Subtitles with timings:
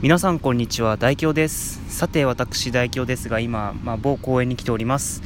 [0.00, 0.96] 皆さんこんにちは。
[0.96, 1.82] 大京です。
[1.88, 5.24] さて私大京ですが今、まあ、某公園に来ております、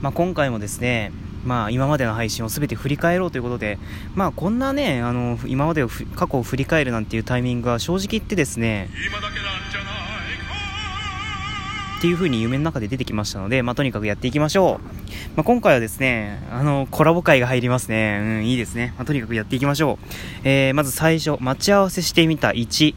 [0.00, 1.12] まあ、今回もですね
[1.44, 3.78] まあ、今までの配信を全て振り返ろうということで、
[4.14, 8.88] まあ、こんなねあの今までを過去を振り返るなんていうタイミングは正直言ってですね
[11.98, 14.86] っていう風に夢の中で出てきましたので、まあ、とにかくやっていきましょう、
[15.36, 18.20] まあ、今回はですねあのコラボ会が入りますね。
[18.22, 20.06] うんいいですね、まあ、とにかくやっていきましょう、
[20.44, 22.94] えー、まず最初待ち合わせしてみた1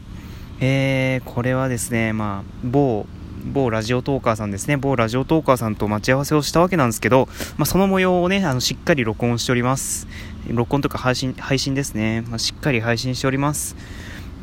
[0.59, 3.05] えー、これはですね、まあ、某、
[3.45, 7.27] 某ラジオトーカーさんですね、某ラジオトーカーさんと待ち合わせをしたわけなんですけど、
[7.57, 10.07] まあ、その模様をね、あの、しっかり録音しております。
[10.49, 12.21] 録音とか配信、配信ですね。
[12.21, 13.75] まあ、しっかり配信しております。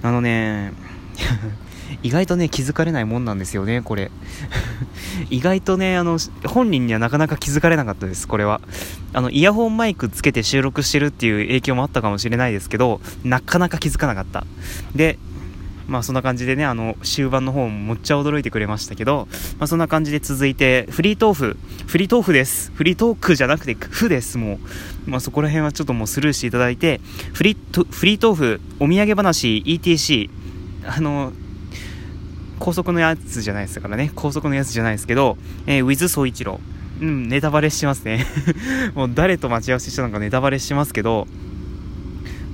[0.03, 0.73] あのね、
[2.03, 4.11] 意外とね、気づかれないもんなんですよね、これ。
[5.31, 8.61] 意外とね、あの、本人にはなかなか気づかれなかったです、これは。
[9.13, 14.47] あの、イヤホンマイクつけて収録してるっていう影響もあったかもしれないですけど、なかなか気づかなかった。
[14.95, 15.19] で、
[15.87, 22.73] まあそんな感じでね、あの、終盤の方もむっちゃ驚いてくれましたけど、まあそんな感じで続いて、フリートーフ、フリートーフです。
[22.75, 24.59] フリートークじゃなくて、フです、も
[25.07, 25.11] う。
[25.11, 27.01] まあそこら辺はちょっともうスルーしていただいて、
[27.33, 30.31] フリート、フリートーフ、お土産話、ETC、
[30.87, 31.33] あの、
[32.59, 36.61] 高速のやつじゃないですからね、高速のやつじゃないですけど、えー、ウィズ総一郎。
[37.01, 38.25] うん、ネタバレしますね。
[38.95, 41.27] もう誰と待ち合わせしたのかネタバレしますけど、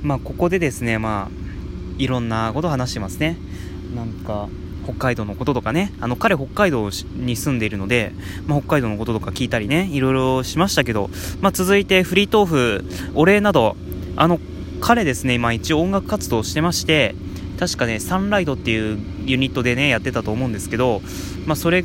[0.03, 1.50] まあここでですね、まあ、
[2.01, 3.37] いろんなこと話してますね。
[3.95, 4.49] なんか、
[4.85, 8.13] 北海道のこととかね、あの、彼北海道に住んでいるので、
[8.47, 11.11] まあ、北海道のこととか聞いたりね、いろいろしましたけど、
[11.43, 12.85] まあ、続いてフリートーフ、
[13.15, 13.77] お礼など、
[14.17, 14.41] あの、
[14.81, 17.15] 彼ですね、今一応音楽活動してまして、
[17.59, 21.03] 確かね、サンライドっていうユニットでね、やってたと思うんですけど、
[21.45, 21.85] まあ、それ、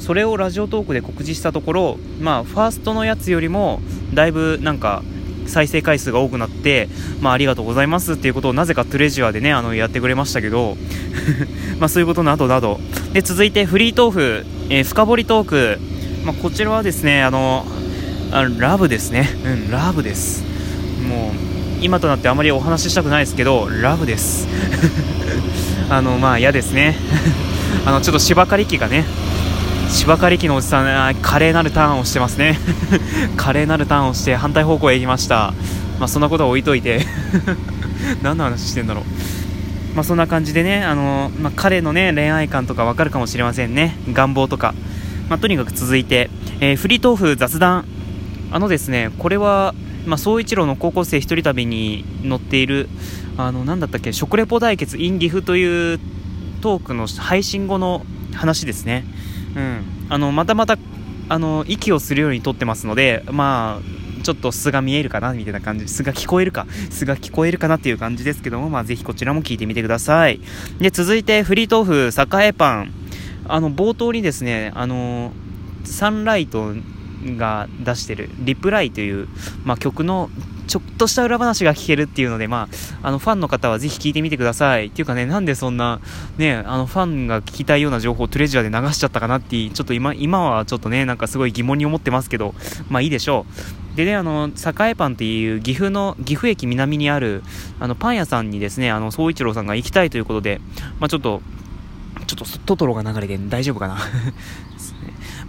[0.00, 3.80] それをラジオトークで告示したところ、まあ、ファーストのやつよりも、
[4.12, 5.04] だいぶなんか、
[5.46, 6.88] 再生回数が多くなって、
[7.20, 10.76] まあ、ありがとうございますっていうことをなぜかトレジュアでね、あの、やってくれましたけど、
[11.78, 12.80] まあ、そういうことなどなど。
[13.12, 15.78] で、続いてフリートーク、えー、深掘りトーク。
[16.24, 17.66] まあ、こちらはですね、あの、
[18.32, 19.28] あラブですね。
[19.44, 20.42] うん、ラブです。
[21.06, 24.48] もう、今となってあまりお話ししたくないですけど、ラブです。
[25.90, 26.96] あの、まあ、嫌ですね。
[27.84, 29.04] あの、ちょっと芝刈り機がね、
[29.88, 32.58] 芝刈り機のおじさん、華麗なるターンをしてますね。
[33.36, 35.54] 華麗なるターンをして反対方向へ行きました。
[35.98, 37.06] まあ、そんなことは置いといて
[38.22, 39.04] 何の話してんだろう。
[39.94, 43.96] まあ、そんな感じでね、あのまあ、彼のね、恋愛観とかわかるかもしれませんね。
[44.12, 44.74] 願望とか。
[45.28, 46.30] まあ、とにかく続いて、
[46.60, 47.84] えー、フリートーフ雑談。
[48.50, 49.74] あのですね、これは、
[50.06, 52.88] まあ、総一郎の高校生一人旅に乗っている、
[53.36, 56.00] あの、なだったっけ、食レポ対決 in 岐阜という
[56.60, 59.04] トークの配信後の話ですね。
[59.56, 60.76] うん、あのまたまた
[61.28, 70.40] あの息をするように撮ってますので、まあ、ちょっと素が見えるかなみたいな感じ、素が聞こえるか、素が聞こえるかなっていう感じですけども、まあ、ぜひこちらも聞いてみてください。
[70.78, 72.92] で、続いて、フリートーフ、栄パン。
[73.46, 75.32] あの、冒頭にですね、あの、
[75.84, 76.74] サンライト
[77.36, 79.28] が出してる、リプライという、
[79.64, 80.30] まあ、曲の
[80.66, 82.68] ちょっとした裏話が聞けるっていうので、ま
[83.02, 84.86] あ、あの、ファンの方はぜひ聞いてみてください。
[84.86, 86.00] っていうかね、なんでそんな、
[86.38, 92.54] ね、あの、ファンが聞きたいような情報をトレジャーで流しちゃったかなって、ちょっと今、今はちょっとね、なんかすごい疑問に思ってますけど、
[92.88, 93.46] まあいいでしょ
[93.94, 93.96] う。
[93.96, 97.42] でね、あの、栄パンっていう岐阜の、岐阜駅南にある、
[97.78, 100.60] あの、パン屋さんにですね、あの、総一郎さんが行きたいということで、
[100.98, 101.42] まあちょっと、
[102.26, 103.98] ちょっとトトロが流れて大丈夫かな？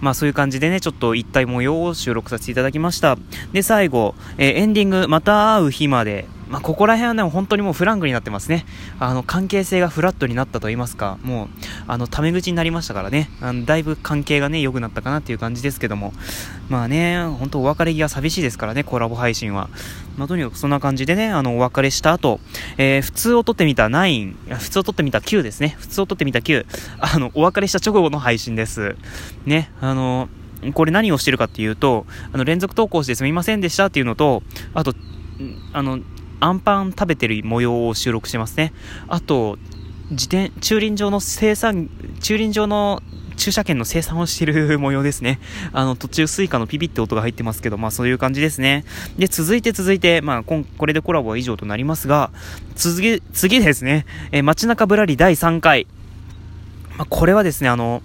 [0.05, 3.17] まあそういう感じでね、ちょっと一体模様を収録させていただきました。
[3.53, 8.66] で、最後、えー、エンディング、また会う日まで、まあ、ここら辺はね、本当にもうフランクになってますね。
[8.97, 11.47] あの、関係性がフラットになったと言いますか、もう、
[11.85, 16.13] あの、タメ口になりましたからね、あのだいぶ関係がね、良くなったかなっていう感じですけども、
[16.69, 19.69] まあね、本当お別れ際寂しいですからね、コラボ配信は。
[20.16, 22.39] まあ、とにかくそんな感じでね、あの、お別れした後、
[22.77, 26.66] えー、普通を撮ってみた9、普通を撮ってみた9ですね、普通を撮ってみた9、
[26.99, 28.95] あの、お別れした直後の配信です。
[29.45, 30.29] ね、あの、
[30.73, 34.41] これ何をしてるかっていうと、あの、連続投稿してすみませんでしたっていうのと、
[34.73, 34.93] あと、
[35.73, 35.99] あの、
[36.40, 38.73] アンパン食べてる模様を収録してますね。
[39.07, 39.57] あと、
[40.12, 41.90] 自転、駐輪場の精算、
[42.22, 43.02] 駐輪場の
[43.37, 45.40] 駐車券の精算をしている模様ですね。
[45.73, 48.85] あの、途中スイカのピピって音が入ってますけど、まあそういう感じですね。
[49.17, 52.32] で、続いて続いて、まあここれでコラボは以上となりますが、
[52.76, 55.87] 次、次ですね、えー、街中ぶらり第3回。
[56.97, 58.02] まあこれはですね、あの、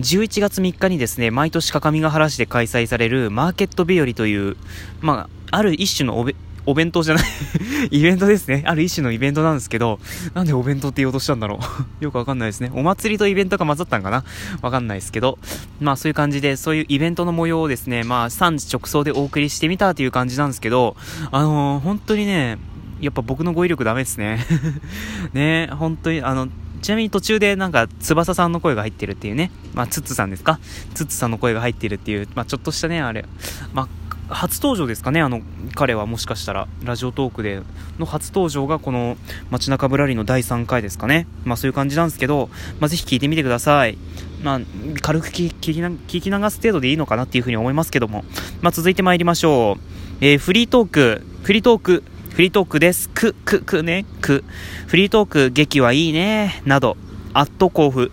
[0.00, 4.56] 11月3日にですね、毎年各務原市で開催されるマーケット日和という、
[5.00, 6.34] まあ、ある一種のおべ、
[6.66, 7.24] お弁当じゃない。
[7.90, 8.64] イベントですね。
[8.66, 10.00] ある一種のイベントなんですけど、
[10.34, 11.84] なんでお弁当って言おうとしたんだろう。
[12.04, 12.70] よくわかんないですね。
[12.74, 14.24] お祭りとイベントが混ざったんかな。
[14.62, 15.38] わかんないですけど、
[15.80, 20.96] まあそういう感じで、そういうイベントの模様をですね、まあ3時直送でお送りしてみたという感じなんですけど、
[21.30, 22.58] あのー、本当にね、
[23.00, 24.44] やっぱ僕の語彙力ダメですね。
[25.34, 26.48] ね本当に、あの、
[26.84, 30.60] ちなみに途中でなんか翼さんの声が入ってるっていうね、まあ、ツッツさんですか？
[30.94, 33.24] ツッツさんの声が入ってるっていう、まあ、ちょっとしたね、あれ、
[33.72, 33.88] まあ、
[34.34, 35.40] 初登場ですかね、あの
[35.74, 37.62] 彼はもしかしたら、ラジオトークで
[37.98, 39.16] の初登場がこの
[39.50, 42.50] 街中ぶらりの第3回ですかね、まあそういう感じなんですけど、
[42.80, 43.96] まあ、ぜひ聞いてみてください。
[44.42, 44.60] まあ、
[45.00, 48.24] 軽く聞き聞き流す程度でいいのかなっていうふうに思いますけども、
[48.60, 49.94] まあ、続いて参りましょう。
[50.20, 53.08] えー、フリートーク、フリートーク、フリートークです。
[53.08, 54.44] く、く、くね、く。
[54.86, 56.96] フリートーク、劇はいいね、など、
[57.32, 58.10] アット甲府。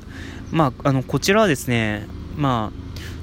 [0.51, 2.07] まあ、あの、こちらはですね、
[2.37, 2.80] まあ、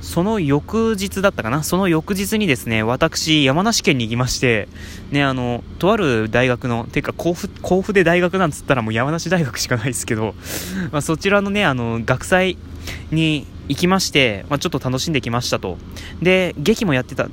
[0.09, 1.63] その翌日だったかな？
[1.63, 4.67] その翌日にですね、私、山梨県に行きまして、
[5.11, 10.35] ね、あの、とある大学の、てか、甲府、甲府で大学なんつったらもう山梨大学しかないですけど、
[10.93, 12.57] まあ、そちらのね、あの、学祭
[13.11, 15.77] に行きまして、まあ、ちょっと楽しんできましたと。
[16.23, 17.29] で、劇もやってた、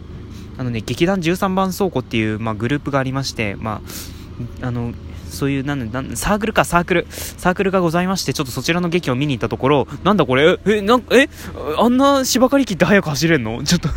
[0.57, 3.81] あのね、劇団13番倉庫っていう、まあ、グループがありまして、ま
[4.61, 4.91] あ、あの、
[5.35, 7.07] そういう、なんなんサークルか、サークル。
[7.09, 11.29] サークルがございまして、ちょっとそちらの劇を見に行ったところ、なんだこれ、え、なんえ、
[11.77, 13.63] あんな芝刈り機って早く走れんの？
[13.63, 13.89] ちょっと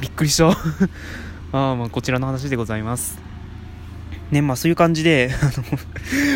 [0.00, 0.48] びっくりした
[1.52, 3.18] ああ、まあ、こちらの話でございます。
[4.30, 5.44] ね、まあそういう感じで、 あ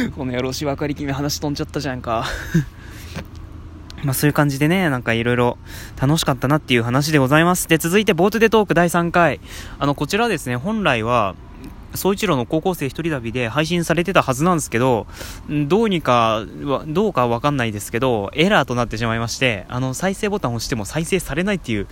[0.08, 2.26] の、 この野郎芝刈り機の話飛んじゃったじゃんか
[4.04, 5.58] まあそういう感じでね、なんかいろいろ
[6.00, 7.66] 楽しかったなっていう話でございます。
[7.68, 9.40] で、続いてボートでトーク第3回。
[9.80, 11.34] あの、こちらですね、本来は、
[11.94, 15.06] 総一郎の高校生一人旅で配信されてたはずなんですけど、
[15.48, 16.44] どうにか、
[16.86, 21.86] どうかわかんないですけど、エラーとなってしまいまして、あの、再生ボタンを押しても再生されないっていう、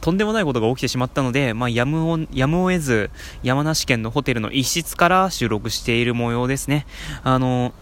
[0.00, 3.10] とんでもないことが起きてしまったので、まあ、やむを、やむを得ず、
[3.42, 6.86] 山梨県のホテルの一室から収録している模様ですね。
[7.24, 7.72] あの、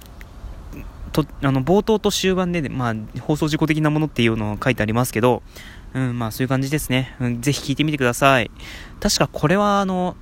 [1.13, 5.43] と、あの、冒頭と終盤で、まあ、放送事故的なものっていうのを書いてありますけど、
[5.95, 7.17] うん、まあそういう感じですね。
[7.21, 8.51] うん、ぜひ聞いてみてください。
[9.01, 10.17] 確かこれはあの、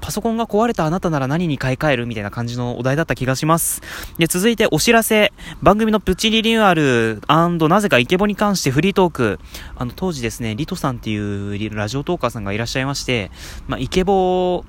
[0.00, 3.82] パソコンが壊れたあなたなら何に買い替えるみたいな感じのお題だった気がします。
[4.18, 5.32] で、続いてお知らせ。
[5.62, 9.38] 番組のプチリニューアルなぜかイケボに関してフリートーク。
[9.76, 13.30] あの、当時ですね、リトさんっていうラジオトーカーさんがいらっしゃいまして、
[13.68, 14.64] まあ、イケボ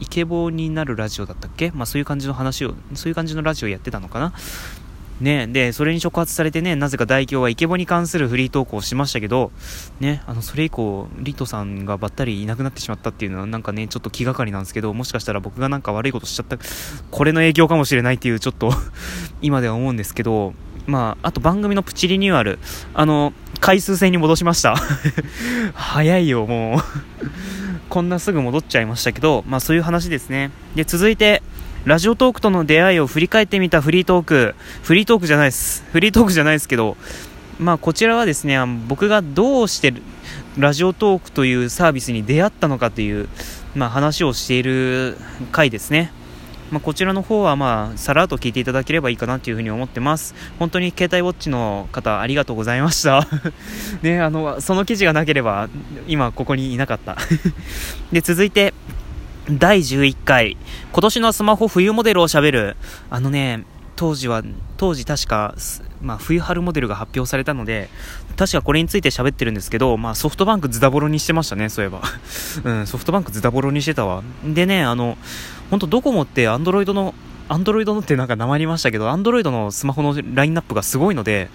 [0.00, 1.70] イケボになるラジオだったっけ？
[1.72, 4.32] まあそういう感じの話を、そういう感じのラジオやってたのかな？
[5.20, 9.52] ね、で、それに触発されてね、なぜか大京はイケボに関するフリートークをしましたけど、
[10.00, 16.58] ね、あの、それ以降、リトさんがばったりいなくなってしまったっていうのは、なんかね、ちょっと気がかりなんですけど、もしかしたら僕がなんか悪いことしちゃった、
[17.10, 18.72] これの影響かもしれないっていう、ちょっと
[19.42, 20.54] 今では思うんですけど、
[20.86, 22.58] まあ、あと番組のプチリニューアル、
[22.94, 24.74] あの、回数制に戻しました。
[25.74, 26.82] 早いよ、もう
[27.88, 30.50] こんなすぐ戻っちゃいましたけど、まあそういう話ですね。
[30.74, 31.42] で、続いて、
[31.84, 34.54] ラジオトークとの出会いを振り返ってみたフリートーク。
[34.84, 35.82] フリートークじゃないです。
[35.90, 36.96] フリートークじゃないですけど、
[37.58, 38.56] まあこちらはですね、
[38.86, 39.92] 僕がどうして
[40.56, 43.28] ラジオトークというサービスに出会ったのかという、
[43.74, 45.16] まあ話をしている
[45.50, 46.12] 回ですね。
[46.70, 53.28] まあ、こちらの方はまあさらっと聞いていただければいいかなというふうに思ってます本当に携帯ウォッチの方ありがとうございました
[54.00, 55.68] ねあのその記事がなければ
[56.08, 57.18] 今ここにいなかった
[58.10, 58.72] で続いて
[59.50, 60.56] 第11回。
[60.92, 62.76] 今年のスマホ冬モデルをしゃべる。
[63.10, 63.64] あのね
[63.96, 64.42] 当時は
[64.76, 65.54] 当時確か、
[66.00, 67.88] まあ、冬春モデルが発表されたので
[68.36, 72.02] 確かこれについて喋ってるんですけど、まあ、ソフトバンクズダボロにしてましたねそういえば。
[72.64, 74.22] うんソフトバンクズダボロにしてたわ。
[74.44, 75.18] でねあの
[75.70, 77.14] 本当ドコモってアンドロイドの
[77.52, 81.50] アンドロイドのってなんか名前りましたけど、アンドロイドのスマホのラインナップがすごいので、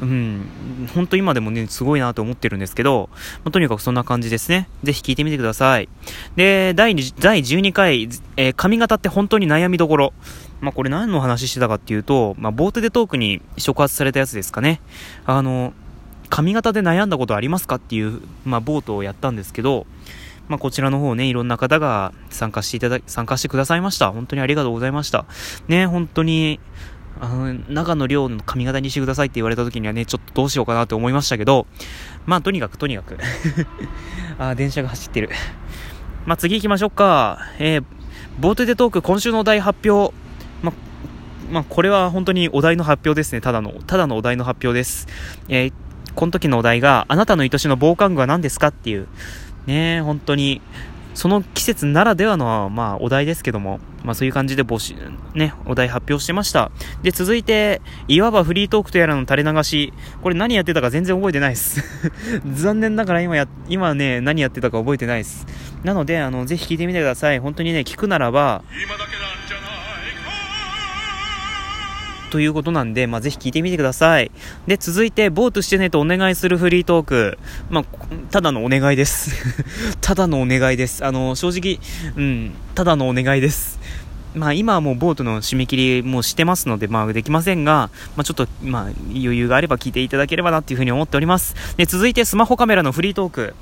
[0.00, 0.48] うん、
[0.94, 3.10] 本当今でもね、すごいなと思ってるんですけど、
[3.42, 4.68] まあ、とにかくそんな感じですね。
[4.84, 5.88] ぜひ聞いてみてください。
[6.36, 10.12] で、第第12回、えー、髪型って本当に悩みどころ。
[10.60, 14.80] まあ、これ何の話してたかっていうと、まあ、ボートでトークに触発されたやつですかね。
[15.26, 15.72] あの、
[16.28, 19.86] 髪型で悩んだことありますかっていう、まあ、ボートをやったんですけど、
[20.50, 24.10] まあ、こちらの方ね、いろんな方が参加していただ、参加してくださいました。
[24.10, 25.24] 本当にありがとうございました。
[25.68, 26.58] ね、本当に、
[27.20, 31.68] あの、長野亮の髪型にしてくださいって言われた時にはね、ちょっとどうしようかなと思いましたけど、
[32.26, 33.16] まあ、とにかくとにかく
[34.42, 35.30] あ、電車が走ってる。
[36.26, 37.38] まあ、次行きましょうか。
[37.60, 37.84] えー、
[38.40, 40.12] ボートでトーク今週のお題発表。
[40.62, 40.74] まあ、
[41.48, 43.40] まあ、これは本当にお題の発表ですね。
[43.40, 45.06] ただの、ただのお題の発表です。
[45.48, 45.72] えー、
[46.16, 49.06] この時のお題が、あなたの愛しの防寒具は何ですかっていう、
[49.66, 50.60] ね本当に、
[51.14, 54.94] その季節ならではの、まあ、お題ですけども、まあ、そういう感じで募集、
[55.34, 56.70] ね、お題発表してました。
[57.02, 59.92] で、続いて、いわばフリートークとやらの垂れ流し。
[60.22, 61.82] これ何やってたか全然覚えてないです。
[62.54, 65.46] 残念ながら今や、今ね、何やってたか覚えてないです。
[65.84, 67.38] なので、あの、ぜひ聞いてみてください。
[67.38, 68.62] 本当にね、聞くならば、
[72.30, 74.30] ということなんで、まあ、ぜひ聞いてみてください。
[74.66, 77.38] で、続いて、ボートしてねとお願いするフリートーク。
[77.68, 77.84] まあ、
[78.30, 79.32] ただのお願いです。
[80.00, 81.04] ただのお願いです。
[81.04, 81.78] あの、正直、
[82.16, 83.78] うん、ただのお願いです。
[84.34, 91.54] まあ今はもうボートの締め切りもしてますので、まあできませんが、まあちょっと、まあ余裕があれば聞いていただければなっていうふうに思っております。
[91.76, 93.54] で、続いてスマホカメラのフリートーク。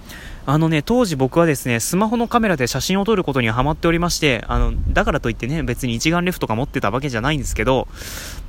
[0.51, 7.87] あのね、当時僕はですね、スマホのカメラで写真を撮ることにはハマっておりまして、あの、だからといってね、別に一眼レフとか持ってたわけじゃないんですけど、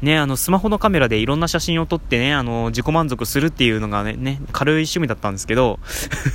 [0.02, 5.78] ね、あの、スマホのカメラでいろんな写真を撮ってね、あの、自己満足するっていうのがね、ね軽い趣味だったんですけど、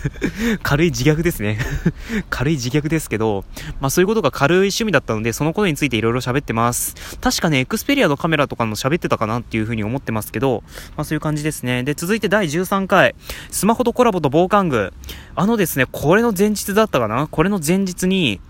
[0.63, 1.59] 軽い自虐ですね。
[2.29, 3.47] 軽い自虐ですけど、
[3.81, 6.95] まあそういうことが軽い趣味だったので、そのことについていろいろ喋ってます。
[7.23, 10.63] 確かね、エクスペリアのカメラとかも喋ってたかなっていうふうに思ってますけど、
[10.95, 11.85] まあそういう感じですね。
[11.85, 13.15] で、続いて第13回、
[13.51, 14.93] スマホとコラボと防寒具。
[15.37, 17.29] あのですね、これの前日だったかな？
[17.29, 18.41] これの前日に、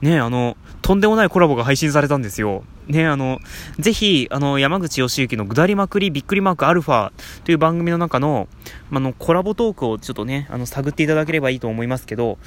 [0.00, 2.64] ね、あの、とんでもないコラボが配信されたんですよ。
[2.88, 3.40] ね、あの、
[3.78, 7.12] ぜひ、あの、山口義行のぐだりまくりびっくりマークアルファ
[7.44, 8.48] という番組の中の、
[8.92, 12.38] あの、コラボトークをちょっとね、あの、探っていただければいいと思いますけど、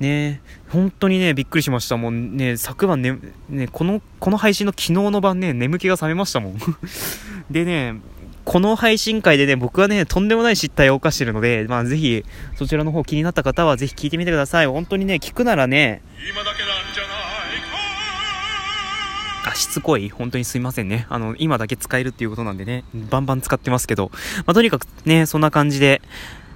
[0.00, 1.98] ね、本当にね、びっくりしました。
[1.98, 3.18] もうね、昨晩ね、
[3.50, 6.56] ね、この、この配信の昨日の晩ね、眠気が覚めましたもん。
[7.50, 8.00] でね、
[8.44, 12.24] この配信会でね、僕はね、とんでもない失態を犯してるので、まあぜひ、
[12.56, 14.66] そちらの方気になった方はぜひ聞いてみてください。
[14.66, 17.12] 本当にね、聞くならね、今だけなんじゃない
[19.44, 21.06] あ、しつこい本当にすいませんね。
[21.08, 24.10] あの、今だけ使えるっていうことなんでね、バンバン使ってますけど、
[24.46, 26.00] まあとにかくね、そんな感じで、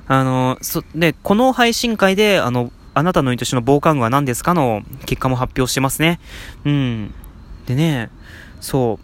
[0.06, 6.20] あの、そ、で、この配信会で、あの、あなたの愛しの防寒具は何ですかの結果も発表してますね。
[6.64, 7.14] うん。
[7.66, 8.10] でね、
[8.60, 8.98] そ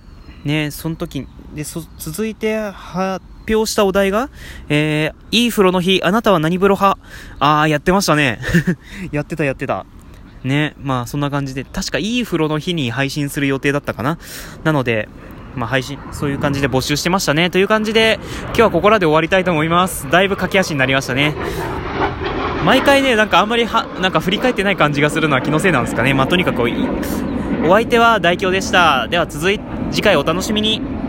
[0.45, 0.49] う。
[0.49, 4.31] ね、その時、で、そ、続いて発表したお題が、
[4.69, 6.99] えー、いい風呂の日、あなたは何風呂派？
[7.39, 8.41] あー、やってましたね。
[9.13, 9.85] やってたやってた。
[10.45, 14.19] ね、まあそんな感じで、確かいい風呂の日に配信する予定だったかな。
[14.65, 15.09] なので、
[15.55, 17.51] まあ配信、そういう感じで募集してましたね。
[17.51, 20.11] という感じで、今日はここらで終わりたいと思います。
[20.11, 21.35] だいぶ駆け足になりましたね。
[22.65, 26.15] 毎回ね、なんかあんまりは、なんか振り返ってない感じがするのは気のせいなんですかね。
[26.15, 26.67] まあとにかく、お
[27.71, 29.09] 相手は代表でした。
[29.09, 31.02] では続い、次回お楽しみに。